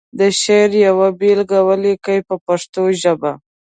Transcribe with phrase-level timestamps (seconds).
[0.19, 3.31] د شعر یوه بېلګه ولیکي په پښتو ژبه.